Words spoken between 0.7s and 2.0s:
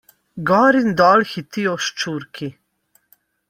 in dol hitijo